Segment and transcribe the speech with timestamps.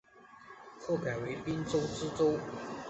[0.79, 2.33] 后改为滨州知州。